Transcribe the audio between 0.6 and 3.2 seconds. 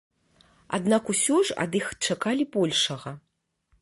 Аднак усё ж ад іх чакалі большага.